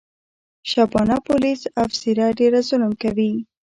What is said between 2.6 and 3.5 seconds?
ظلم کوي.